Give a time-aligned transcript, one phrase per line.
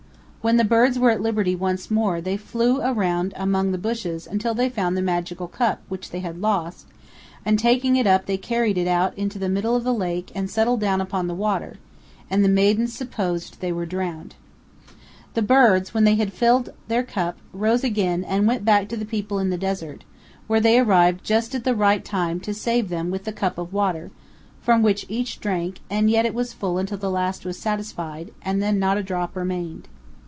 [0.43, 4.55] When the birds were at liberty once more they flew around among the bushes until
[4.55, 6.87] they found the magical cup which they had lost,
[7.45, 10.49] and taking it up they carried it out into the middle of the lake and
[10.49, 11.77] settled down upon the water,
[12.27, 14.33] and the maidens supposed they were drowned.
[14.33, 15.35] powell canyons 191.jpg AN INTERIOR LODGE.
[15.35, 19.05] The birds, when they had filled their cup, rose again and went back to the
[19.05, 20.05] people in the desert,
[20.47, 23.71] where they arrived just at the right time to save them with the cup of
[23.71, 24.09] water,
[24.59, 28.59] from which each drank; and yet it was full until the last was satisfied, and
[28.59, 29.87] then not a drop remained.